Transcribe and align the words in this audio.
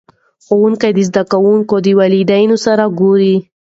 ښوونکي 0.45 0.89
د 0.93 0.99
زده 1.09 1.23
کوونکو 1.31 1.75
د 1.85 1.87
والدینو 1.99 2.57
سره 2.65 2.83
ګوري. 2.99 3.35